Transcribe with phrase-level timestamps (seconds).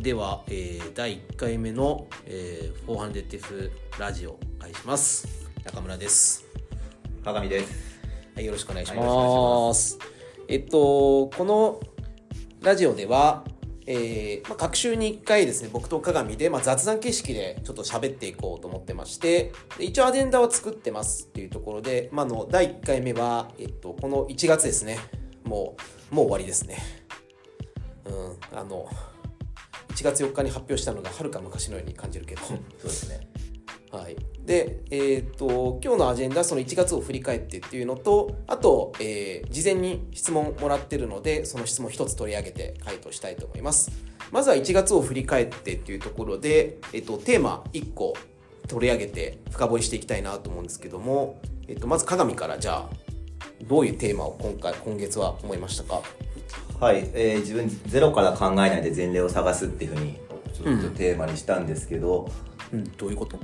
[0.00, 5.28] では、えー、第1回目の、えー、400F ラジオ開始します。
[5.62, 6.46] 中村です。
[7.22, 8.00] 鏡です。
[8.34, 10.08] はいよろしくお願いします,、はい
[10.48, 11.80] えっとこの
[12.62, 13.44] ラジオでは
[13.86, 24.98] えーまあ、各週に1回ですね僕と鏡で、まあ、雑談形式でちょっと喋っていこうと思ってましてで一応アジェンダは作ってますっていうところで、まあ、の第1回目は、えっと、この1月ですね。
[25.44, 25.76] も
[26.12, 26.78] うもう終わりですね。
[28.06, 28.88] うんあの
[29.90, 32.42] 1月4日に発表したのがはるか昔のように感じるけど。
[32.42, 33.28] そうですね。
[33.90, 43.90] はい、で、えー、と今日のアジェンダはその1月を振り返ってっていうのとあと、えー事前に質問もらってるのでその質問一つ取り上げて回答したいと思います。
[44.30, 48.14] まずは1月を振り返ってっていうところで、えー、とテーマ1個
[48.68, 52.90] 取り上げて深掘りしていきたいなと思うんですけども、えー、とまず鏡からじゃあ
[53.64, 56.00] どういうテーマを今回今月は思いましたか？
[56.80, 60.18] はい、えー自分ゼロから考えないで前例を探すっていうふうに
[60.54, 62.30] ちょっとテーマにしたんですけど、
[62.72, 63.36] うんどういうこと？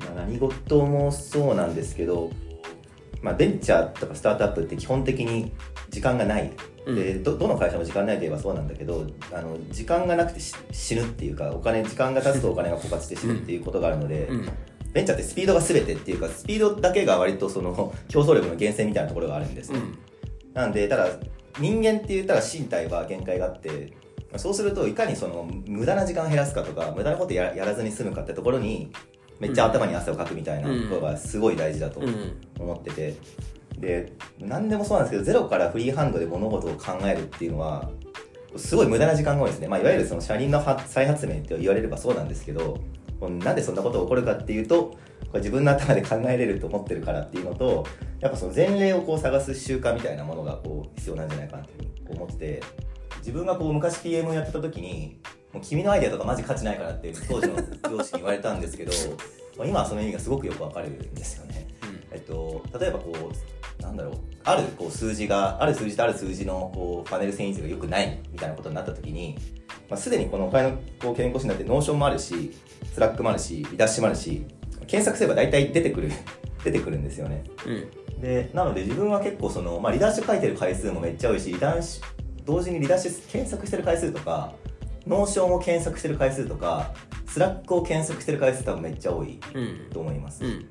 [0.00, 2.30] まあ何事もそうなんですけど、
[3.22, 5.52] まあ、ベンチャーとかスタートアップって基本的に
[5.90, 6.50] 時間がない、
[6.84, 6.96] うん。
[6.96, 14.48] でどどの会社も時間ないといえばそうなんだけどあの時間がなくてし死ぬっていうかお金時間が経つとお金が枯渇して死ぬっていうことがあるので、うん。
[14.92, 19.98] ベンチャーってスピードが全てっていうかスピードだけが割とその競争力の源泉みたいなところがあるんですね、うん。
[20.52, 21.10] なんでただ
[21.58, 23.92] 人間って言ったら身体は限界があって
[24.36, 28.92] そうするといかにその無駄な時間を減らすかとか無駄なことややらずに済むかってところに
[29.40, 32.40] めっちゃ頭に汗をかくみたいなところがすごい大事だとうん。
[32.58, 33.14] 思ってて。
[33.78, 37.88] で何でもそうなんですけどゼロからフリーハンドで物事を考えるっていうのは
[38.56, 42.78] すごい無駄な時間が多いですね、まあ、いわゆるその車輪のは再発明って言われればそうなんですけど
[43.20, 44.98] なんでそんなことが起こるかっていうと
[45.30, 47.86] これ自分の頭で考えれると思ってるからっていうのと
[48.20, 52.62] やっぱその前例をこう探す習慣みたいなものがこう必要なんじゃないかなというふうに思ってて
[53.18, 55.20] 自分がこう昔 PM をやってた時に
[55.52, 58.92] もう君のアイデアとかマジ価値ないからっていう当時の上司に言われたんですけど
[59.56, 61.68] まあ今はその意味がすごくよくわかるんですよね。
[62.12, 69.36] えっと、例えばこうなんだろうあるこう数字がある数字とある数字のこうパネル遷移図が良くないみたいなことになった時に、
[69.88, 72.52] まあ、すでにこのお金のこう健康診断って Notion もあるし
[72.92, 74.44] Slack もあるし Redash もあるし
[74.90, 76.10] 検索すれば大体出てくる
[76.64, 77.44] 出てくるんですよね。
[77.66, 78.20] うん。
[78.20, 82.04] でなので自分は結構その、まあ、 Redash 書いてる回数もめっちゃ多いし Redash
[82.44, 84.52] 同時に Redash 検索してる回数とか
[85.06, 86.92] Notion を検索してる回数とか
[87.26, 89.90] Slack を検索してる回数多分めっちゃ多いうん。
[89.90, 90.66] と思います、うん。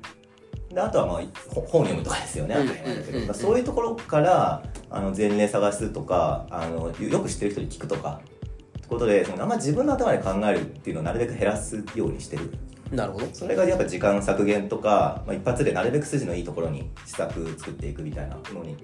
[0.72, 2.68] であとはまあほ本読むとかですよね、うん。
[2.68, 3.24] 当たり前だけどうん。
[3.24, 8.20] まあそういうところからあの前例探すとかあのよよく知ってる人に聞くとか
[8.78, 12.52] ってことでそのあんま自分の頭で考えるっていうのをなるべく減らすようにしてる
[12.90, 13.26] なるほど。
[13.32, 18.76] それがやっぱ時間削減とか、まあ、一発でなるべく筋のいいところに施策作っていくみたいなのに、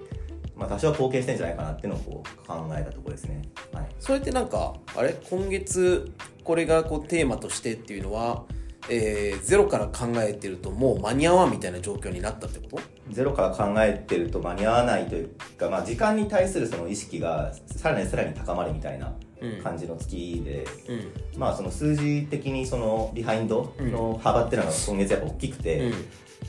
[0.55, 3.41] まあ、多少は貢献してんじゃないかなっていうのをこう考えたところですね。
[3.73, 3.87] はい。
[3.99, 5.13] それってなんかあれ？
[5.29, 6.11] 今月
[6.43, 8.45] これがこうテーマとしてっていうのは、
[8.89, 12.81] えーゼロから考えてるともう間に合わんみたいな状況になったってこと？
[13.11, 19.61] ゼロから考えてると間に合わないというか、まあ、時間に対するその意識がさらにさらに高まるみたいなうん。
[19.61, 21.39] 感じの月で、うん。
[21.39, 25.93] まあその数字的にそのビハインドの幅っていうのが今月やっぱ大きくて、うん。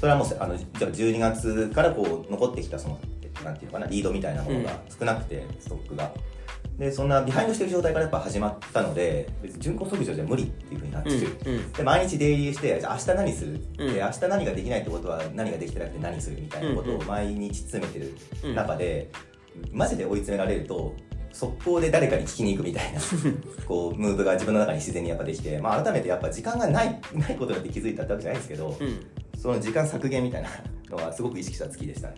[0.00, 2.98] それはもうあのじゃあ12月からこう残ってきたその
[3.44, 6.10] なんていうのかなリードみたいなものが少なくて、ストックが。
[6.78, 11.72] でそんなビハインドしてる状態からやっぱ始まったので別に巡航速度じゃ無理っていうふうになってうんる、うん。
[11.72, 13.94] で毎日出入りしてじゃあ明日何する、うん。
[13.94, 18.14] で明日何ができないってことは何ができてなくて何するみたいなことを毎日詰めてる
[18.54, 19.10] 中で、
[19.72, 20.94] マジで追い詰められると
[21.32, 23.00] 速攻で誰かに聞きに行くみたいな
[23.66, 29.06] こうムーブが自分の中に自然にやっぱできて、まあ、改めてやっぱ時間がないないことによって気づいたってわけじゃないんですけど、うん。
[29.36, 30.48] その時間削減みたいな
[30.90, 32.14] のはすごく意識した月でしたね。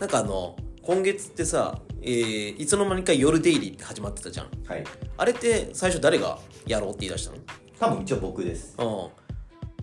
[0.00, 0.54] なんかあの
[0.88, 4.46] 今月ってさ、えーいつの間にか夜デイリーって始まってたじゃん。
[4.66, 4.84] はい。
[5.18, 7.34] あれって最初誰がやろうって言い出した
[7.78, 8.74] 多分一応僕です。
[8.78, 9.12] の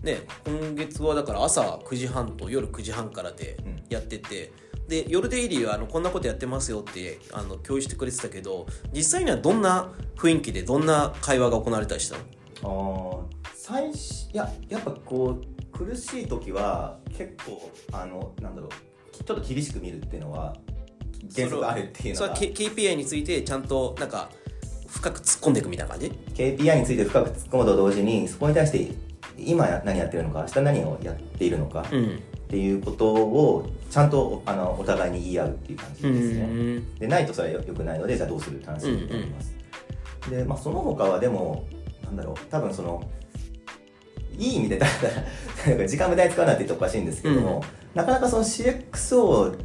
[0.00, 0.04] ん。
[0.04, 3.84] ね今月はだから朝9時半と夜9時半からでうん。
[3.88, 4.52] やってて、
[4.88, 12.16] で夜デイリーはあのこんなことやってますよってあの共有してくれてたけど実際にはどんな雰囲気でどんな会話が行われたりした
[12.66, 13.24] の？
[13.32, 18.70] あー最初いややっぱこう苦しい時は結構あのなんだろう
[19.24, 20.56] ちょっと厳しく見るっていうのは
[21.34, 22.34] 原則あるっていうのが。
[22.36, 24.30] それは K- KPI についてちゃんとなんか
[24.88, 28.90] 深く突っ込んでいくみたいな感じ？KPI について深く突っ込むと同時にそこに対して
[29.38, 32.20] 今何やってるのか明日何をやっているのかっうん。
[32.48, 36.80] ていうことをちゃんとあのお互いに言い合うっていう感じですね。
[37.00, 39.52] でないとそれはよくないのでじゃあどうするって話になります。
[40.30, 41.66] で、まあ、その他はでも
[42.04, 43.02] なんだろう多分その
[44.38, 44.92] いい意味でだか
[45.76, 47.64] ら時間無駄に使うなって言っておかしいんですけども、
[47.94, 49.56] なかなかその CXO、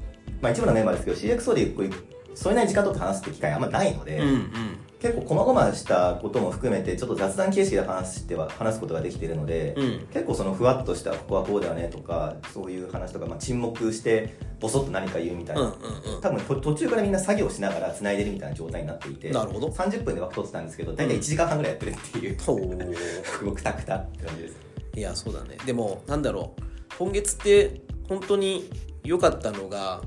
[0.41, 4.77] まあ、一部のメンバーですけど CXO でこうそれなりに時間取って話すって機会あんまないので、うんうん。
[4.99, 10.07] 結構細々したことも含めてちょっと雑談形式で話しては話すことができているので、うん。
[10.13, 16.21] 結構そのふわっとしたここはこうだよねとかそういう話とか、まあ、沈黙してボソッと何か言うみたいな、うんうんうん。
[16.21, 19.67] 多分と途中からみんな作業しながら繋いでるみたいな状態になっていてなるほど。
[19.67, 22.59] 30分で枠取ってたんですけど大体1時間半ぐらいやってるっていう、ほう。
[23.25, 24.55] すごくタクタって感じです。
[24.95, 25.57] いやそうだね。
[25.65, 26.61] でもなんだろう。
[26.97, 28.69] 今月って本当に
[29.03, 30.01] 良かったのが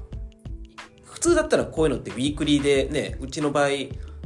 [1.15, 3.69] 普通だったらこういうのってウィークリーでねうちの場合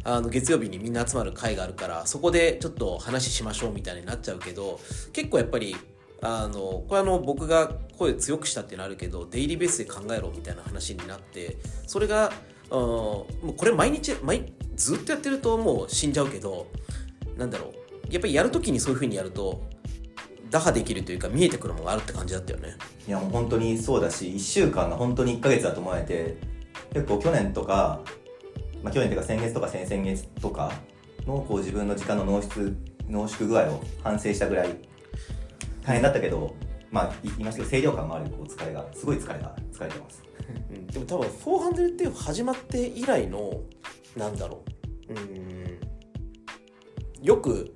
[0.04, 4.80] あの月曜日にみんな集まる会があるからそこでちょっと話しましょうみたいになっちゃうけど
[5.12, 5.76] 結構やっぱり
[6.22, 12.32] あのこれあの僕が声強くしたっていうのあるけどデイリーベースで考えろみたいな話になってそれが
[12.70, 16.68] もうこれ毎日毎ずっとやってるともう死んじゃうけど
[17.36, 17.78] なんだろう。
[18.10, 19.60] やっぱりやるときにそういうふうにやると
[20.50, 22.74] 打破できるというか見えてくるものがあるって感じだったよね。
[23.06, 26.36] いやもう本当にそうだし1週間が本当に1ヶ月だと思えて
[26.92, 28.00] 結構去年とか、
[28.82, 30.72] まあ、去年というか先月とか先々月とか
[31.26, 32.74] のこう自分の時間の濃縮
[33.08, 34.68] 濃縮具合を反省したぐらい
[35.82, 36.54] 大変だったけど
[36.90, 40.22] まあ言いましたけど清涼感もあるこう疲れがすごい疲れが疲れてます。
[40.92, 43.60] でも多分400っていう始まって以来の
[44.16, 44.62] なんだろ
[45.08, 45.12] う。
[45.12, 45.78] うん
[47.22, 47.74] よく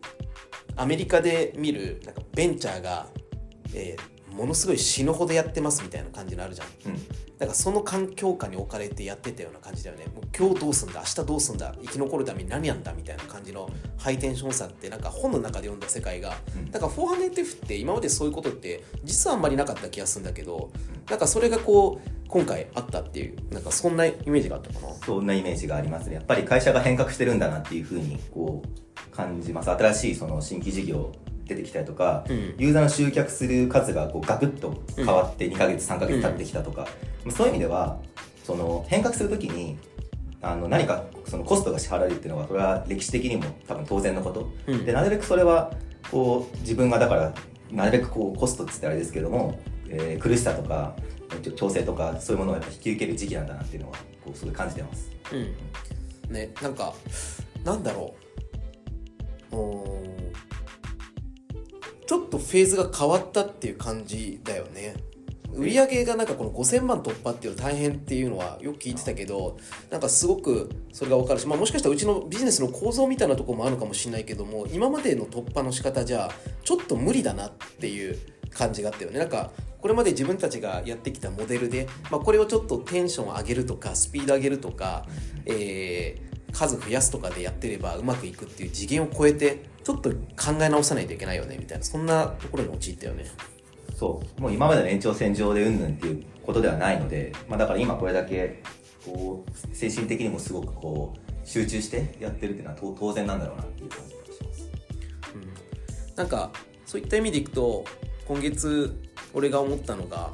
[0.76, 3.08] アメリカで見るなんかベンチャーが、
[3.74, 6.92] えーものすごい死ぬほどやってますみたいな感じになるじゃん。
[6.92, 6.96] うん。
[7.38, 11.00] だからその環境下に置かれてやってたような感じだよねもう今日どうすんだ？
[11.00, 11.74] 明日どうすんだ？
[11.82, 12.92] 生き残るために何やんだ？
[12.92, 13.68] みたいな感じの
[13.98, 16.36] ハイテンションさってなんか本の中で読んだ世界が。
[16.56, 16.70] うん。
[16.70, 20.70] だから 400F って今までそういうことって実はあんまりなかった気がするんだけど
[21.10, 24.94] なんかそれがこう今回あったっていうなんかそんなイメージがあったかな？
[25.04, 26.14] そんなイメージがありますね。
[26.14, 29.70] やっぱり会社が変革してるんだなっていうふうにこう感じます。
[29.70, 31.12] 新しいその新規事業
[31.46, 32.54] 出てきたりとか、うん。
[32.58, 36.86] ユーザーの集客する数がこうガクッと変わって2ヶ月、3ヶ月経ってきたとか、
[37.30, 37.98] そういう意味では
[38.44, 39.78] その変革するときに
[40.40, 44.84] あの何かそのコストが支払われるっていうのはこれは歴史的にも多分当然のこと、うん。
[44.84, 45.72] でなるべくそれは
[46.10, 47.34] こう自分がだから
[47.70, 50.96] なるべくこうコストっつってあれですけども、えー苦しさとか
[51.56, 55.10] 調整とかそういうものをやっぱ引き受ける時期なんだなっていうのはこうすごい感じてます。
[55.32, 55.36] う
[56.30, 56.32] ん。
[56.32, 56.92] ねなんか
[57.64, 58.14] なんだろ
[59.52, 60.01] う
[62.12, 64.96] ちょっとフェーズが変わったっていう感じだよね。
[65.54, 69.56] 売り上げがなんかこの5000万突破っていうの大変っていうのはよく聞いてたけど
[69.90, 76.30] なんかすごくそれが分かるし、まあ、もしかしたらうちのビジネスの構造みたいなところもあるかもしれないけども今までの突破の仕方じゃ
[76.62, 77.50] ちょっと無理だなっ
[77.80, 78.18] ていう
[78.50, 79.18] 感じがあったよね。
[79.18, 79.50] なんか
[79.80, 85.06] これまで自分たちがやってきたモデルで、まあ、これをちょっとテンション上げるとかスピード上げるとか、
[85.46, 90.16] えー数増やすとかでやってればうまくいくっていう次元を超えてちょっと考
[90.60, 91.84] え直さないといけないよねみたいな。
[91.84, 93.24] そんなところに陥ったよね。
[93.96, 94.40] そう。
[94.40, 98.62] もう今までの延長線上でうんぬんっていうことではないので、まあ、だから今これだけ
[99.04, 104.70] こう精神的にもすごくこう集中してやってるっていうのは当当然なんだろうなっていう感じがします。
[105.34, 105.38] う
[106.12, 106.16] ん。
[106.16, 106.50] なんか
[106.86, 107.84] そういった意味でいくと
[108.26, 108.96] 今月
[109.34, 110.30] 俺が思ったのが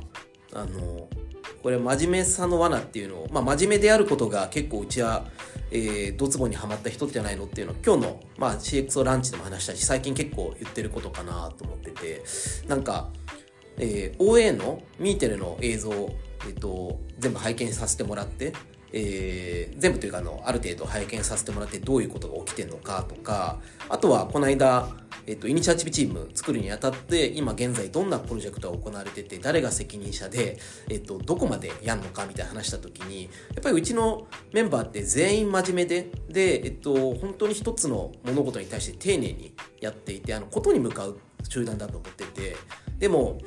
[0.52, 1.08] あの
[1.68, 5.26] これ真面目さの罠っていうのを、まあ、真面目であることが結構うちは、
[5.70, 12.22] えー、ドツボにはまった人じゃないのっていうのを今日の、まあ、CXO ランチでも話したし最近結構言ってることかなと思ってて
[12.68, 13.10] なんか、
[13.76, 18.54] えー OA のミーテルの映像を、えっと全部拝見させてもらって
[18.92, 24.88] えー全部というかあのある程度拝見させてもらってどういうことが起きてるのかとかあとはこの間、
[25.26, 33.28] えっとイニシアチブチーム作るにあたって今現在どんなプロジェクトが行われてて誰が責任者で、えっとどこまでやんのかみたいな話した時にや
[33.60, 42.56] っぱりうちのメンバーって全員真面目でで、えっと本当に一つの物事に対して丁寧にやっていてあのことに向かう集団だと思ってて
[42.98, 43.38] でも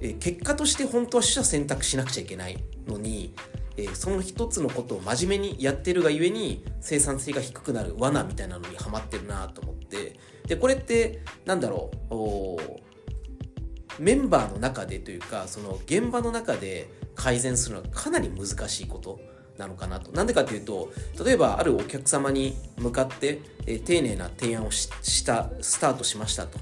[0.00, 3.34] えー結果として本当は取捨選択しなくちゃいけないのに、
[3.78, 19.20] えーその一つのことを真面目にやってるがゆえに生産性が低くなる罠みたいなのにはまってるなと思ってでこれってなんだろうメンバーの中でというかその現場の中で改善するのはかなり難しいこと
[19.56, 20.12] なのかなと。
[20.12, 20.92] なんでかというと
[21.24, 24.88] 例えばあるお客様に向かって、えー丁寧な提案をし
[25.24, 26.58] たスタートしましたと。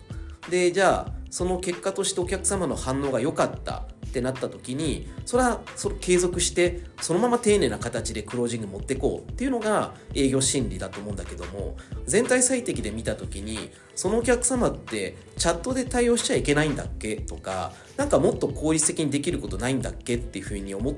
[0.50, 3.85] でじゃあその結果としてお客様の反応が良かった
[4.16, 20.94] ってなった時にそれはそれ継続してそのまま丁寧な形でクロージング持っていこうっていうのが営業心理だと思うんだけども全体最適で見た時にそのお客様ってチャットで対応しちゃいけないんだっけとかなんかもっと効率的にできることないんだっけっていうふうに思っ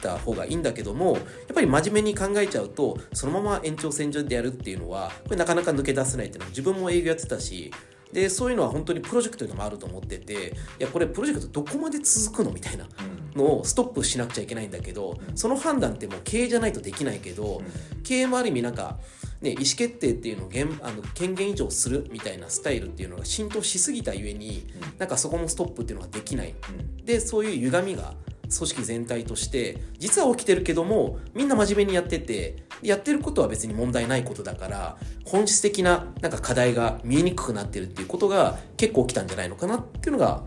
[0.00, 1.22] た方がいいんだけどもやっ
[1.54, 7.72] ぱり真面目に考えちゃうとそのまま延長線上でやるっていうのはこれなかなか抜け出せないっていうのは自分も営業やってたし
[8.14, 12.86] でそういうのは本当にプロジェクトでもあると思ってていやこれプロジェクトどこまで続くのみたいな
[13.34, 17.60] のをストップしなくちゃいけないんだけどその判断ってもう経営じゃないとできないけど
[18.04, 18.98] 経営もある意味なんか
[19.44, 24.98] ね、意思決定っていうのを現あの権限以上するみたいなスタイルっていうのが浸透しすぎたゆえに、うん。
[24.98, 26.54] なんかそこのストップっていうのができない。
[26.70, 27.04] うん。
[27.04, 28.14] でそういう歪みが組
[28.54, 40.44] 織全体として実は起きてるけどもみんな真面目にやっててやってることは別に問題ないことだから本質的ななんか課題が見えにくくなってるっていうことが結構起きたんじゃないのかなっていうのが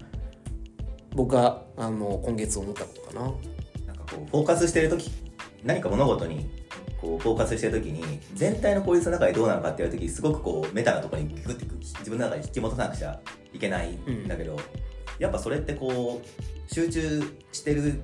[1.11, 3.21] 僕はあの今月思ったことかな。
[3.87, 5.11] なんかこうフォーカスしてる時
[5.63, 6.49] 何か物事に
[7.01, 11.65] こうフォーカスしてる時に全体の効率の中でどうなのかっていう時すごくこうメタなところにグッて
[11.99, 13.19] 自分の中で引き戻さなくちゃ
[13.53, 14.59] いけないんだけど、
[15.19, 17.21] やっぱそれってこう集中
[17.51, 18.01] してる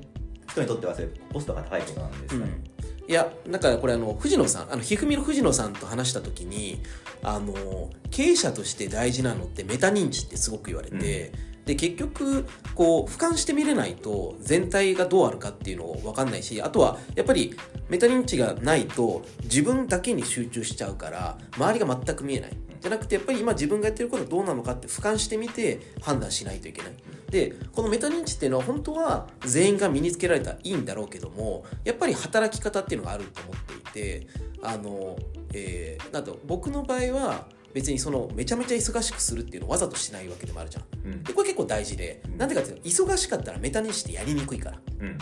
[0.48, 2.74] 人にとってはそれコストが高いことなんですかね。
[3.06, 6.82] いやだからこれあの藤野さんあのひふみの藤野さんと話した時に
[7.22, 11.34] あの経営者として大事なのってメタ認知ってすごく言われて、
[11.66, 17.56] で結局こう俯瞰して見れないと全体がどうあるかっていうのを分かんないしあとはやっぱり
[17.90, 22.58] メタ認知がないと自分だけに集中しちゃうから周りが全く見えない。
[22.82, 26.92] じゃなくてやっぱり今自分がやってることはどうなのかって俯瞰してみて判断しないといけない。
[27.32, 34.28] でこのメタ認知っていうのは本当は全員が身につけられたらいいんだろうけどもやっぱり働き方っていうのがあると思っていて
[34.62, 35.16] あの、
[35.54, 40.84] えーなんと僕の場合は別にそのめちゃめちゃ忙しくするっていうのをわざとしないわけでもあるじゃん。
[41.06, 41.24] うん。
[41.24, 44.80] でこれ結構大事でなんでかっていうと忙しかったらメタ認知ってやりにくいから。
[45.00, 45.18] うん。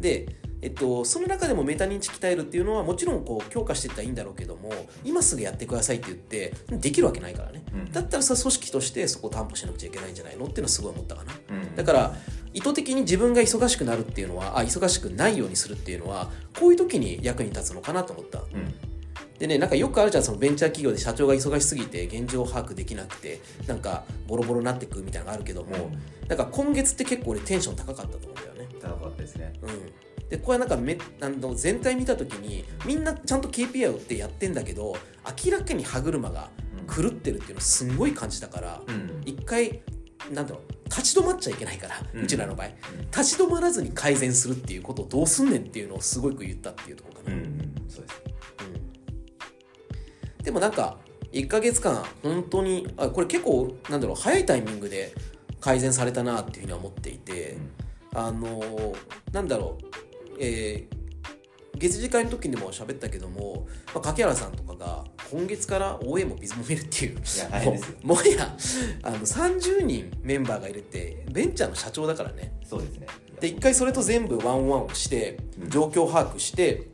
[0.00, 4.72] で、えっと、その中でもメタ認知鍛えるっていうのはもちろんこう強化していったらいいんだろうけども
[5.04, 7.64] 今すぐやってくださいって言ってできるわけないからね。
[7.72, 7.92] うん。
[7.92, 11.32] だったらさ組織としてそこを担保しなくちゃいけないんじゃないのっていうのはすごい思ったかな。
[11.50, 11.74] うん。
[11.74, 12.14] だから
[12.54, 18.38] 意図的に自分が忙しくなるっていうのはあ忙しくないようにするっていうのはこういう時に役に立つのかなと思った。
[18.38, 18.87] うん
[19.38, 25.90] でねなんかよくあるじゃんそのベンチャー企業で社長が忙しすぎて現状把握できなくてなんかボロボロになってくみたいなのがあるけども、
[26.28, 28.68] なんか今月って結構俺テンション高かったと思うんだよね。
[28.80, 29.52] 高かったですね。
[29.62, 34.96] うん、でこれはなんかめあの全体見た時にみんなちゃんと KPI を追ってやってんだけど
[35.44, 36.50] 明らかに歯車が
[36.94, 39.22] 狂ってるっていうのをすんごい感じたからうん。
[39.24, 39.80] 一回
[40.32, 42.68] なんだろう立ち止まっちゃいけないから、ううんちらの場合。
[43.16, 47.74] 立ち止まらずに改善するっていうことをどうすんねんっていうのをすごく言ったっていうところかな、うんうん。
[47.88, 48.22] そうです。
[48.72, 48.87] うん
[50.48, 50.96] でもなんか
[51.30, 55.12] 1ヶ月間本当にあこれ結構なんだろう早いタイミングで
[55.60, 57.58] 改善されたなっていうふうには思っていて、
[58.14, 58.96] あのー
[59.30, 60.98] なんだろう、えー
[61.76, 68.56] 月次会の時にも喋ったけども、まあ、柿原さんとかが今月から OA もビズも見るっていうもうもはや
[69.02, 72.58] あの30人メンバーがいるってベンチャーの社長だからね。
[72.64, 73.06] そうですね。
[73.38, 75.70] で一回それと全部ワンワンをしてうん。
[75.70, 76.88] 状況把握して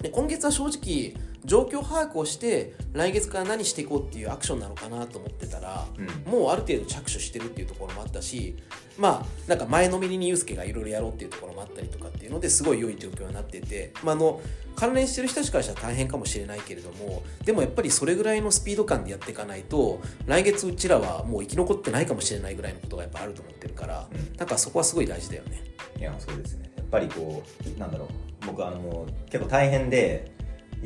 [0.00, 1.14] で今月は正直
[1.46, 6.32] 状況把握をして来月から何していこうっていうアクションなのかなと思ってたら、うん。
[6.32, 8.56] もうある程度着手してるっていうところもあったし
[8.98, 14.40] まあなんか前のめりにユースケがいろいろやろうっていうところもあったりとかっていうのですごい良い状況になっていて、まあ、あの
[14.74, 24.36] 関連してる人たちからしたら大変かもしれないけれどもでもやっぱりそれぐらいのスピード感でやっていかないと来月うちらはもう生き残ってないかもしれないぐらいのことがやっぱあると思ってるから、うん。
[24.36, 25.62] なんかそこはすごい大事だよね。
[25.98, 26.70] いやそうですね。
[26.76, 27.42] やっぱりこ
[27.76, 28.08] うなんだろう。
[28.46, 30.30] 僕あのもう結構大変で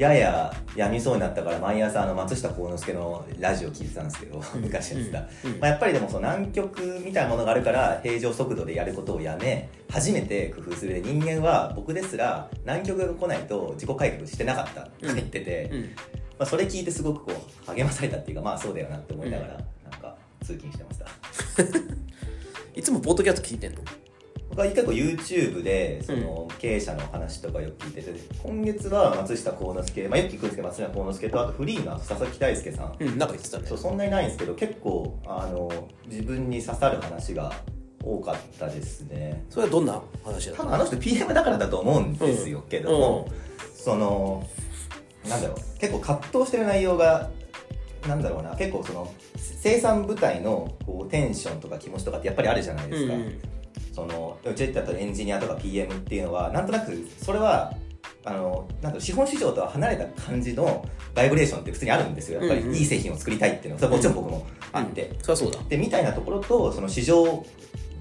[0.00, 5.52] やややみそうになったから毎朝あの松下幸之助のラジオ聞いてたんですけど昔やってた、うん。
[5.52, 5.61] うん。
[5.61, 15.83] まあ、やっぱりでもその南極みたいなものがあるから平常速度でやることをやめ初めて工夫するで人間は僕ですら南極が来ないと自己改革してなかったって言ってて、うん。
[15.83, 15.88] ま
[16.40, 19.59] あ、それ聞いてすごくこう励まされたっていうかまあそうだよなって思いながらな
[19.99, 21.04] んか通勤してました。
[22.75, 23.83] いつもポッドキャスト聞いてんの？
[24.50, 33.66] 僕は結構 YouTube でその経営者の話とかよく聞いてて、今月は松下幸之助、まあ、よく聞くんですけど松下幸之助とあとフリーの佐々木大輔さん、うん、なんか言ってたね。
[33.69, 33.78] そう。
[33.78, 37.52] そんなにないんですけど結構あの自分に刺さる話が
[38.02, 39.45] 多かったですね。
[39.50, 43.28] それはどんな話だった多分あの人 PM だからだと思うんですよけども、
[43.73, 44.49] その
[45.28, 47.30] なんだろう結構葛藤してる内容が
[48.09, 53.38] なんだろうな結構その生産部隊のこうテンションとか気持ちとかってやっぱりあるじゃないですか、うん
[53.92, 57.73] そのうちだったらエンジニアとか PM っていうのはなんとなくそれは
[58.25, 62.40] あのなん資本市場とは離れた感じのバイブレーションって普通にあるんですよ。
[62.40, 62.75] やっぱりうんうん。
[62.76, 63.78] いい製品を作りたいっていうのは。
[63.78, 65.20] それはもちろん僕もあって、うん。
[65.20, 65.59] そりゃそうだ。
[65.68, 67.44] でみたいなところとその市場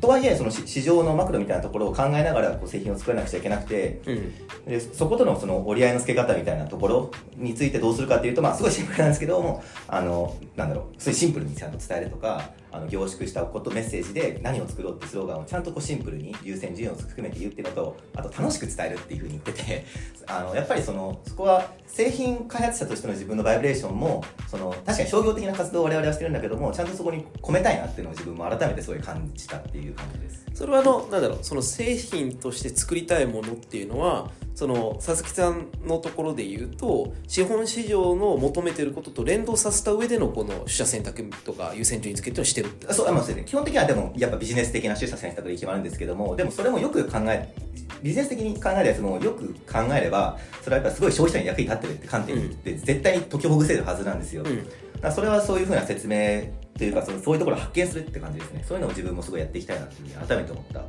[0.01, 4.01] とはいえその市市場のマクロみたいなところを考えながらこう製品を作らなくちゃいけなくて。
[4.05, 4.33] うん。
[4.65, 19.85] でそことのその折り合いのつけ方みたいなところについてどうするかっていうと、まあ、すごいシンプルなんですけどもあのなんだろうすごいシンプルにちゃんと伝えるとかあの凝縮したことメッセージで何を作ろうってスローガンをちゃんとこうシンプルに優先順位を含めて言うっていうのとあと楽しく伝えるっていうふうに言ってて
[20.27, 30.45] あのやっぱりそのそこは製品開発者としての自分のバイブレーションもその確かに商業的な活動を我々はしてるんだけどもちゃんとそこに込めたいなっていうのを自分も改めてすごいう感じたっていう感じです。
[30.53, 43.43] それはあの、なんだろう、その製品として作りたいものっていうのは、その佐々木さんのところで言うと資本市場の求めてることと連動させた上でのこの取捨選択とか優先順位付けっていうのをしてるってそうあのそうですね。
[43.45, 47.53] 基本的にはでもやっぱビジネス的な取捨選択で決まるんですけどもでもそれもよく考え
[48.01, 54.57] ビジネス的に考えるやつもよく考えればそれはやっぱすごい消費者に役に立ってるって観点で絶対に解きほぐせるはずなんですよ、うん。
[54.57, 56.43] だからそれはそういうふうな説明
[56.77, 58.63] というかそのそういうところを発見するって感じですね。
[58.67, 60.83] そういうのを自分もすごいやっていきたいなっていうふうに改めて思った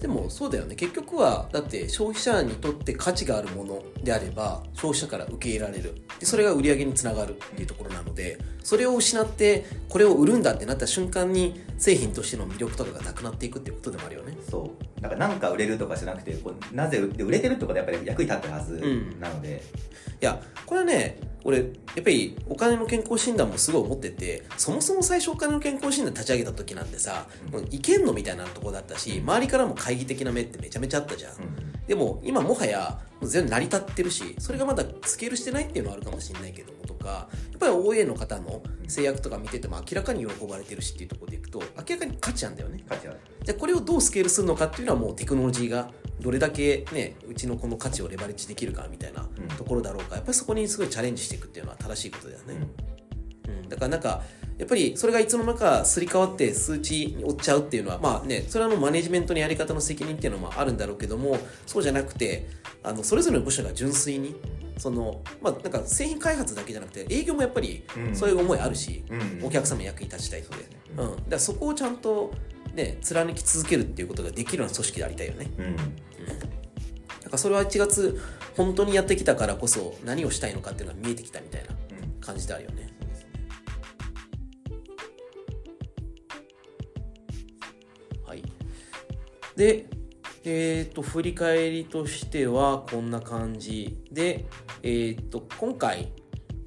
[0.00, 0.76] でもそうだよね。
[0.76, 5.94] 結局はだって消費者にとって価値があるものであれば消費者から受け入れられる。
[6.20, 14.36] でそれが売り上げにつながるっていうところなのでそれを失ってこれを売るんだってなった瞬間に製品としての魅力とかがなくなっていくっていうことでもあるよね。
[14.48, 15.00] そう。
[15.00, 19.62] だから何か売れるとかじゃなくてこうなぜ売売れてるってことはやっぱり役に立ってるはずんなので、
[20.20, 31.86] いやこれはね俺やっぱりお金の健康診断もすごい思っててそもそも最初お金の健康診断立ち上げた時なんてさ、もういけんのみたいなとこだったし周りからも懐疑的な目ってめちゃめちゃあったじゃん、うん。
[31.86, 42.84] でも今もはや全部成り立ってるしそれがまだスケールしてないっていうのはあるかもしれないけどもとかやっぱり OA の方の制約とか見てても明らかに喜ばれてるしっていうところでいくと明らかに価値あんだよね。
[42.88, 43.20] 価値ある。
[43.42, 45.90] じゃあこれをどうスケールするのかっていうのはもうテクノロジーが
[46.20, 49.48] どれだけねうちのこの価値をレバレッジできるかみたいなうん。
[49.56, 50.16] ところだろうか。
[50.16, 52.54] やっぱりそこにすごいチャレンジしていくっていうのは正しいことだよね、
[53.48, 53.54] うん。
[53.54, 54.22] うん、だからなんか
[54.58, 62.48] やっぱりそれがいつの間にかすり替わって数値に追っちゃうっていうのはまあねそれはあのマネジメントのやり方の責任っていうのもあるんだろうけどもそうじゃなくて
[62.82, 64.34] あのそれぞれの部署が純粋に
[64.76, 68.16] そのまあなんか製品開発だけじゃなくて営業もやっぱりうん。
[68.16, 69.44] そういう思いあるし、うん。
[69.44, 72.32] お客様に役に立ちたいってそうでうん、だからそこをちゃんと
[72.74, 75.50] ね貫き続けるっていうことができるような組織でありたいよね。
[75.58, 75.76] うん。
[75.76, 78.20] だからそれは1月
[78.56, 81.70] 本当にやってきたからこそ何をしたいのかっていうのが見えてきたみたいな
[82.02, 82.97] うん感じであるよね
[89.58, 89.86] で
[90.44, 93.98] えっ、と振り返りとしてはこんな感じ。
[94.10, 94.46] で
[94.84, 96.12] えっ、と今回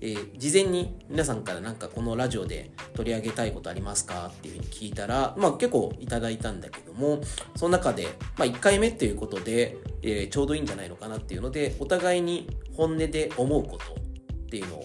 [0.01, 7.21] えー事前に皆さんからなんかこのラジオで取り上げたいことありますかっていうふうに聞いたら、まあ、結構いただいたんだけども
[7.55, 14.83] その中で、まあ、1回目っていうことで、えーちょうどいいんじゃないのかなっていうのでお互いに本音で思うことっていうの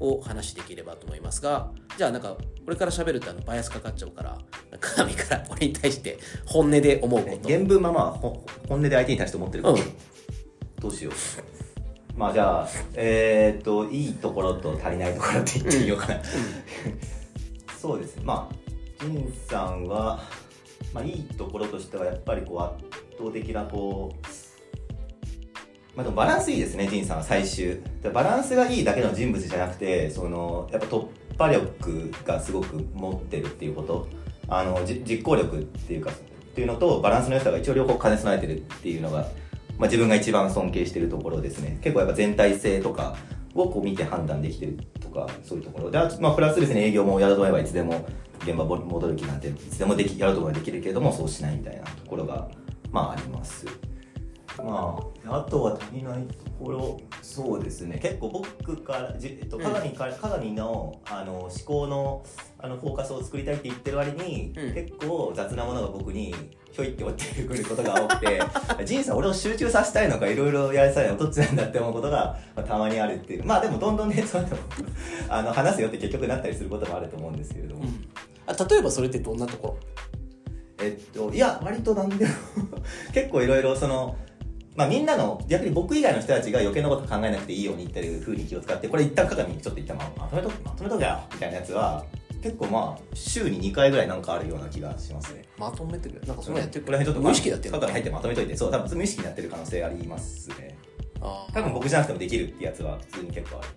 [0.00, 4.36] を話しできればと思いますがじゃあなんかこれから喋るとあのバイアスかかっちゃうから
[4.80, 7.48] 鏡から俺に対して本音で思うこと。
[7.48, 9.80] 原文ままほ本音で相手に対して思ってるから、うん。
[10.78, 11.14] どうしよう。
[12.18, 16.20] まあじゃあえーっといいところと足りないところって言ってみようかな、
[17.78, 18.24] そうですね。
[18.24, 20.22] まあ仁さんは、
[20.92, 22.74] まあ、いいところとしてはやっぱりこう圧
[23.18, 27.80] 倒的なこうまあでもバランスいいですね、仁さんは最終。
[28.02, 31.06] でバランスがいいだけの人物じゃなくて、その、やっぱ突
[31.38, 34.08] 破力がすごく持ってるっていうこと。
[34.48, 36.14] あの、実行力っていうか、っ
[36.54, 39.28] ていうのと、バランスの良さが一応両方兼ね備えてるっていうのが、
[39.78, 41.78] まあ自分が一番尊敬してるところですね。
[41.82, 43.16] 結構やっぱ全体性とか
[43.54, 45.90] をこう見て判断できてるとか、そういうところ。
[45.90, 48.06] で、あとまあプラスですね、営業もやろうと思えばいつでも
[48.42, 52.48] 現場戻る気なんて、いつでもでき、やろうと思えばできるけれども、そうしないみたいなところが、
[52.90, 53.66] まああります。
[54.58, 57.98] まあ、あとは足りないところそうですね。
[57.98, 59.62] 結構僕からじ、えっと、うん。
[59.62, 62.24] 鏡から、鏡のあの思考の
[62.58, 64.74] あのフォーカスを作りたいって言ってる割に、うん。
[64.74, 66.34] 結構雑なものが僕に
[66.72, 68.40] ひょいって落ちてくることが多くて
[68.84, 73.44] 仁さん俺を集中させたいのかいろいろやらせたいのどっちなんだって思うことが、まあ、たまにあるっていう。
[73.44, 74.56] まあでもどんどんねそういうの
[75.28, 78.08] あの話すよって結局なったりすることもあると思うんですけれども、うん。
[78.46, 79.78] あ例えばそれってどんなところ？
[80.78, 82.32] えっと、いや、割となんでも
[83.14, 84.14] 結構いろいろその、
[84.76, 92.04] まあみんなの、逆に僕以外の人たちが余計なこと考えなくていいようにっていう風に気を使って、これ一旦鏡にちょっと一旦ままとめとく、まとめとけよみたいなやつは、
[92.42, 95.44] 結構まあ、週に2回ぐらいなんかあるような気がしますね。
[95.58, 96.20] まとめてる？
[96.26, 96.84] なんかそんなやってる？
[96.84, 100.78] これ辺ちょっと無意識でやってる鏡に入ってまとめといて、そう、多分無意識にやってる可能性ありますね。
[101.20, 101.52] あー。
[101.54, 103.68] 多分僕じゃなくてもできるってやつは普通に結構ある。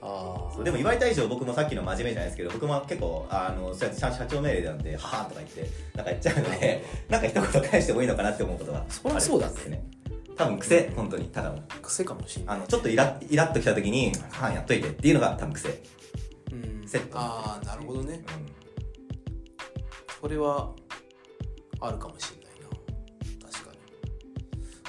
[0.00, 3.90] あでも言われた以上僕もさっきの真面目じゃないですけど僕も結構あの社
[4.28, 9.54] 長命令なんで「はは」とか言ってなんか言っちゃうのでなんか一言返してもいいのかなって思うことがそりゃそうだね。
[9.56, 9.97] あるんです
[10.38, 11.58] 多分癖本当にただの。
[11.82, 12.56] 癖かもしれない。
[12.56, 15.82] あのちょっとイラッイラッときた時に「はんやっといて」っていうのが多分癖、
[16.52, 16.88] うん。
[16.88, 17.18] セット。
[17.18, 18.14] ああなるほどね。
[18.14, 18.22] うん。
[20.20, 20.70] それは
[21.80, 23.50] あるかもしれないな。
[23.50, 23.72] 確か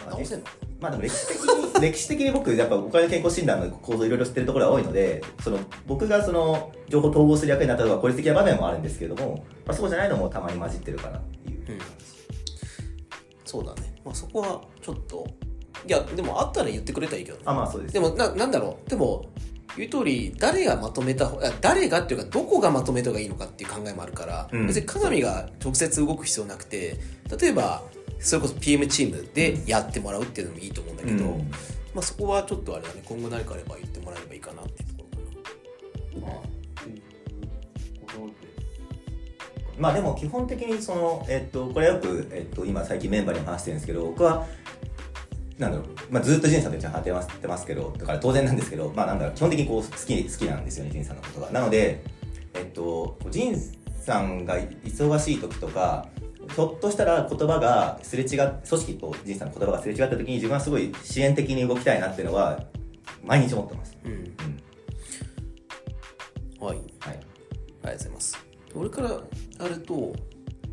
[0.05, 0.11] に。
[0.11, 0.45] 直せんの？
[0.79, 12.05] まあでも歴史的に 歴史的に僕やっぱお金健康診断の構造いろいろ知ってるところが多いのでその僕がその情報統合する役になったのは効率的な場面もあるんですけれども、まあ、そうじゃないのもたまに混じってるかなっていう感じ、
[13.45, 15.27] そうだね、まあ、そこはちょっと
[15.85, 17.43] いやでもあったら言ってくれたらいいけどね。
[17.45, 17.93] あまあそうです。
[17.93, 18.89] でもななんだろう。
[18.89, 19.25] でも
[19.77, 21.31] 言う通り誰がまとめた
[21.61, 24.67] 誰がっていうかどこがまとめた方がいいのかっていう考えもあるから、うん。
[24.67, 26.99] 別に鏡が直接動く必要なくて
[27.39, 27.83] 例えば
[28.19, 31.51] それこそ PM チームでやってもらうっていうのもいいと思うんだけど、うん。
[31.93, 33.01] まあ、そこはちょっとあれだね。
[33.05, 35.09] 今後何かあれば言ってもらえればいいかなっていうとこ
[36.15, 36.33] ろかな。
[36.33, 36.58] まあ
[39.93, 44.45] でも基本的にその、えっと、これよく、えっと、今最近メンバーにも話してるんですけど僕は
[45.57, 51.51] なんだろう、まあ、ずっとジンさんと一緒に働いてますけどだから当然なんですけど、まあ、なんだろう基本的にこう好き好きなんですよねジンさんのことが。
[51.51, 52.03] なので、
[52.53, 53.55] えっと、ジン
[54.01, 56.07] さんが忙しい時とか
[56.53, 62.59] ひょっとしたら言葉がすれ違っ組織とジンさんの言葉がすれ違った時に自分はすごい支援的に動きたいなっていうのは
[63.23, 64.11] 毎日思ってます、うん。
[64.11, 64.15] う
[66.65, 66.65] ん。
[66.65, 68.45] はい、はい、ありがとうございます。
[68.75, 69.19] 俺から
[69.59, 70.13] あると、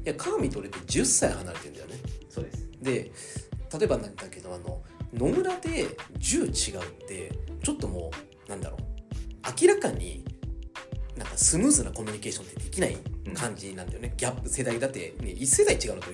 [0.05, 1.95] いや、鏡と俺って10歳離れてるんだよね。
[2.29, 2.69] そうです。
[2.81, 3.11] で、
[3.79, 5.87] 例えばなんだけど、あの、野村で
[6.19, 8.11] 10違うって、ちょっとも
[8.47, 8.81] う、なんだろう、
[9.61, 10.25] 明らかに、
[11.17, 12.97] なんかスムーズなコミュニケーションってできない
[13.35, 14.15] 感じなんだよね。
[14.17, 16.09] ギャップ世代だって、ね、1世代違うのと、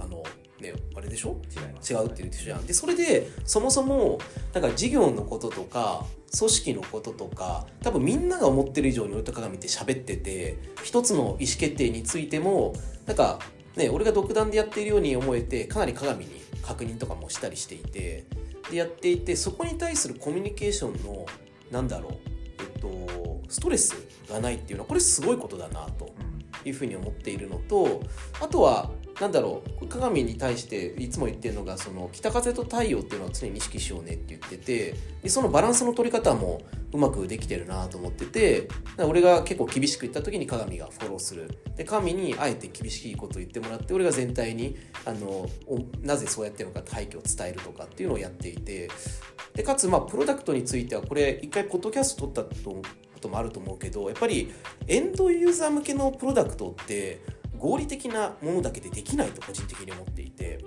[0.00, 0.22] あの、
[0.60, 1.40] ね、あれでしょ？
[1.54, 2.66] 違違うって言うでしょじゃん。
[2.66, 4.18] でそれでそもそも
[4.52, 6.04] なんか事業のこととか
[6.36, 12.74] 組織のこととか多分みんなが思ってる以上に俺と鏡って喋ってて一つの意思決定についても
[13.06, 13.38] なんか
[13.76, 16.30] ね俺が独断でやっているように思えてかなり鏡に
[16.62, 18.24] 確認とかもしたりしていて
[18.70, 21.24] でやっていてそこに対するコミュニケーションの
[21.70, 22.12] なんだろう
[22.60, 23.94] えっとストレス
[24.30, 26.10] がないっていうのはこれすごいことだなと
[26.64, 28.02] いうふうに思っているのと
[28.42, 36.60] あとはなんだろう鏡に対していつも言ってるのがその北風と太陽っていうのは常に意識しようねって言っててでそのバランスの取り方も
[36.92, 41.48] うまくできてるなと思ってて俺が結構厳しく言った時に鏡がフォローする。
[41.76, 45.48] で鏡にあえて厳しいことを言ってもらって俺が全体にあの
[46.02, 48.90] なぜそうやってるのかって背景を伝えるとかっていうのをやっていて
[49.54, 52.82] でかつまあプロダクトについてはこれ一回ポッドキャスト撮ったこ
[53.20, 54.52] ともあると思うけどやっぱり
[54.86, 57.20] エンドユーザー向けのプロダクトって
[57.58, 60.64] 合理的なものだけでできないと個人的に思っていて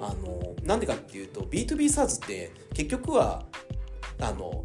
[0.00, 3.44] あのなんでかっていうと B2B サーズって結局は
[4.20, 4.64] あの、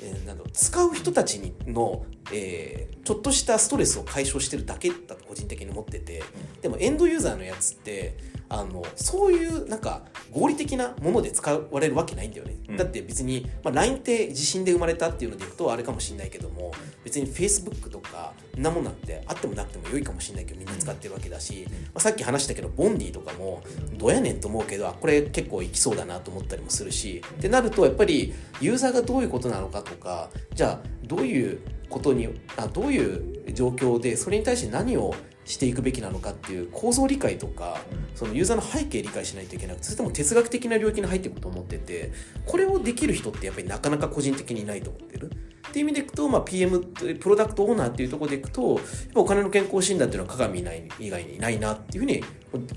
[0.00, 6.22] えーなんだろう使う人たちにの、えーちょっとしたストレスを解消してるだけだと個人的に思ってて
[6.60, 8.16] でもエンドユーザーのやつって
[8.52, 12.76] あのそういうなんか合理的なもので使われるわけないんだよね、うん。
[12.76, 16.70] だって別に、まあ、LINE って地震で生まれたっていうのでいくとあれかもしれないけども
[17.02, 23.62] 別に Facebook とかんなもんなんてあってもなくても良いかもしれないけどみんな使ってるわけだし、まあ、さっき話したけどボンディとかも
[23.96, 37.80] どうやねんと思うけどあこれ結構いきそうだなと思ったりもするしってなるとやっぱりユーザーがどういうことなのかとかじゃあどういうことにあどういう状況でそれに対して何をしていくべきなのかっていう構造理解とか
[38.14, 42.12] そのユーザーの背景理解しないといけなくてそれとも哲学的な領域に入っていくと思ってて
[42.46, 45.30] これをできる人ってやっぱりなかなか個人的にいないと思ってる。
[45.68, 48.80] っていう意味でいくと、まあ、PM プロダクトオーナーっていうところでいくとやっ
[49.14, 52.22] ぱお金の健康診断っていうのは鏡以外以外にいないなっていうふうに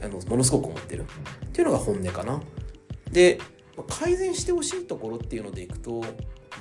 [0.01, 2.41] あのものすごく思ってるっていうのが本音かな。
[3.11, 3.39] で、
[3.75, 5.99] まあ改善してほしいところっていうのでいくと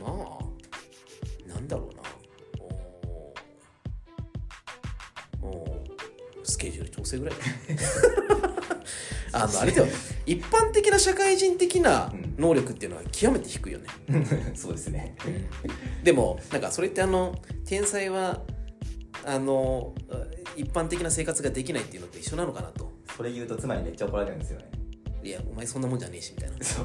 [0.01, 2.03] まあなんだろうな
[6.65, 7.35] ケジュール調整ぐらい。
[9.33, 9.89] あのあれだよ
[10.27, 13.89] 一般的な社会人的な能力っていうのは極めて低いよね、
[14.55, 15.17] そうですね。
[16.05, 18.43] でもなんかそれってあの天才は
[19.25, 19.93] あの
[20.57, 22.93] 一般的な生活ができないっていうのと一緒なのかなと。
[23.17, 24.67] それ言うと妻にめっちゃ怒られるんですよね。
[25.23, 26.57] いやお前そんなもんじゃねえしみたいな。
[26.63, 26.85] いそう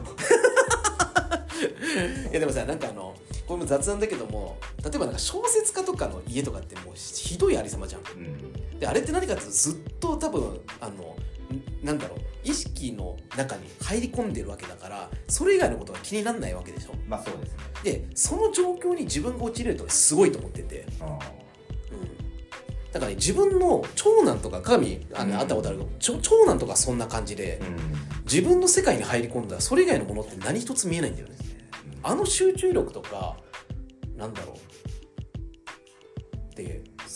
[2.32, 3.16] やでもさなんかあの
[3.48, 8.02] これも雑談だけども例えばなんか小説家とかの家とかってもうひどいありさまじゃん。
[8.02, 8.39] うん
[8.80, 11.16] であれって何かっていうとずっと多分あの
[11.54, 16.94] んなんだろう意識の中に入り込んでるわけだからそれ以外のことが気にならないわけでしょ。
[17.08, 17.58] まあそうですね。
[17.84, 21.20] でその状況に自分が陥れるとすごいと思ってて、あうん、
[22.92, 25.38] だからね自分の長男とか鏡あの、うん。
[25.40, 27.78] 会ったことあるけど長男とかそんな感じでーうん。
[28.24, 31.36] 自分の世界に入り込んだらそれ以外のものって何一つ見えないんだよね。
[32.04, 33.36] あの集中力とか
[34.16, 34.79] なんだろうで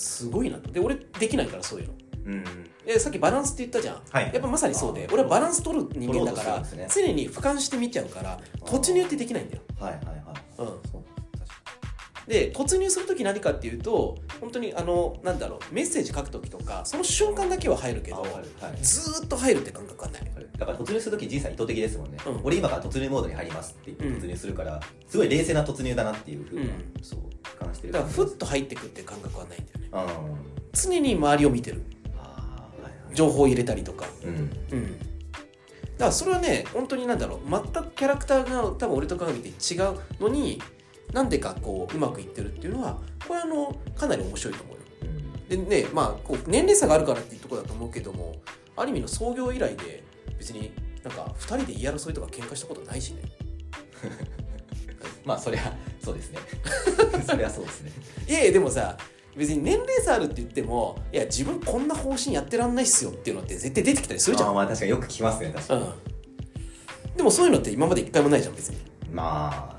[0.04, 0.72] すごいなと。
[0.72, 1.94] で俺できないからそういうの。
[2.26, 2.44] うん。
[2.86, 4.32] でさっきバランスって言ったじゃん、はい。
[4.34, 5.08] やっぱまさにそうで。
[5.12, 6.88] 俺はバランス取る人間だから、ね。
[6.94, 10.16] 常に俯瞰して見ちゃうから突入ってできないんだよ、はいはいはい。
[10.60, 11.13] うん、
[12.28, 20.24] で突入する時何かっていうと本当にあのなんだろうメッセージ書く時とかその瞬間だけは入るけどはいずーっと入るって感覚はない。
[20.24, 22.42] にだから突入するときじいさん意図的ですもんね、うん。
[22.44, 24.18] 俺今から突入モードに入りますって言うん。
[24.18, 26.94] って突入するから、すごい冷静な突入だなっていうふうに、うん。
[27.02, 27.20] そう
[27.60, 27.94] 感じてる。
[27.94, 29.90] だからふっと入ってくっていう感覚はないんだよね。
[29.92, 30.08] あ
[30.74, 31.84] 常に周りを見てる。
[32.16, 33.16] はいはい。
[33.16, 34.06] 情報を入れたりとか。
[34.24, 34.30] うん。
[34.72, 35.00] うん。
[35.00, 40.62] だからそれはね本当になんだろう全くキャラクターが多分俺と鏡で違うのに
[41.12, 44.82] なんでかこううまくいってるっていうのはこれあのかなり面白いと思うよ。
[45.02, 48.36] うんでねまあこう年齢差があるからっていうところだと思うけども
[48.76, 50.04] ある意味の創業以来で
[50.38, 50.72] 別に
[51.04, 53.22] なんか2人で言い争いとか喧嘩したことないしね。
[55.26, 56.40] まあ そりゃそうですね。
[57.26, 57.92] そりゃそうですね。
[58.28, 58.98] いやいやでもさ
[59.36, 68.78] 別に年齢差あるって言ってもいや自分こんな方針やってらんないっすよっていうのって絶対出てきたりするじゃん、まあ確かによく聞きますね確かに、うん、でもそういうのって今まで一回もないじゃん別に。
[69.12, 69.73] まあ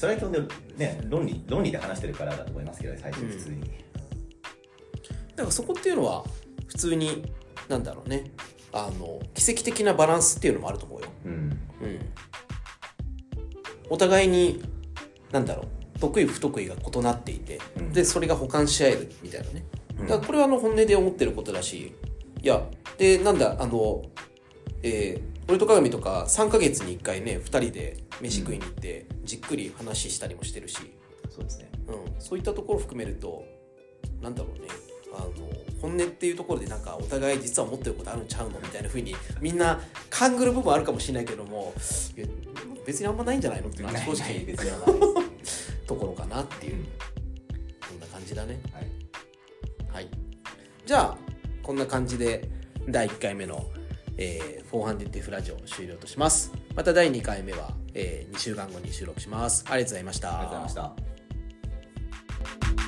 [0.00, 0.40] それは基本で
[0.78, 6.24] ね論理論理で話してるからだと思いますけど最初普通に、だからそこっていうのは
[6.68, 7.30] 普通に
[7.68, 8.32] なんだろうね。
[8.72, 11.32] あの奇跡的なバランスっていうのもあると思うよ、うん。
[11.32, 11.58] うん、
[13.90, 14.64] お互いに
[15.32, 15.98] なんだろう。
[15.98, 17.92] 得意不得意が異なっていて、うん。
[17.92, 19.66] でそれが補完し合えるみたいなね。
[19.98, 20.06] うん。
[20.06, 21.92] だからこれはあの本音で思ってることだし
[22.40, 22.64] いや
[22.96, 24.00] でなんだあの
[24.82, 30.78] えー俺と鏡とか3ヶ月に1回ね2人で飯食いに行ってじっくり話したりもしてるし、
[31.28, 31.70] そうですね。
[31.88, 33.44] うん、そういったところを含めると
[34.22, 34.68] なんだろうね。
[35.12, 35.30] あの
[35.82, 41.74] 本音っていうところでなんかお互い実は持ってることあるんちゃうのみたいな風にみんな勘ぐる部分あるかもしれないけども
[42.86, 44.86] 別にあんまないんじゃないのっていうのは正直別にはない
[45.88, 46.86] ところかなっていう。
[47.88, 47.98] そん。
[47.98, 48.60] な感じだね。
[48.72, 48.84] はい。
[49.94, 50.08] はい。
[50.86, 51.18] じゃあ
[51.62, 52.48] こんな感じで
[52.88, 53.64] 第1回目の、
[54.20, 56.52] えー、フォーハンディティフラジオ終了とします。
[56.76, 59.64] また第2回目は、えー、2週間後に収録します。
[59.66, 60.28] ありがとうございました。
[60.28, 60.94] ありがとうございまし
[62.76, 62.79] た。